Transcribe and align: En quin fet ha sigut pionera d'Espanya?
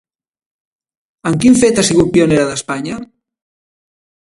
En 1.31 1.37
quin 1.43 1.59
fet 1.65 1.83
ha 1.83 1.85
sigut 1.91 2.11
pionera 2.17 2.49
d'Espanya? 2.53 2.99